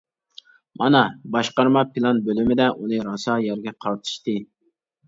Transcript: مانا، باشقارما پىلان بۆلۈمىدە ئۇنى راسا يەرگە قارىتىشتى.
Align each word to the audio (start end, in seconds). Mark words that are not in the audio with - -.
مانا، 0.81 1.01
باشقارما 1.35 1.85
پىلان 1.91 2.23
بۆلۈمىدە 2.31 2.71
ئۇنى 2.73 3.05
راسا 3.11 3.41
يەرگە 3.47 3.79
قارىتىشتى. 3.87 4.39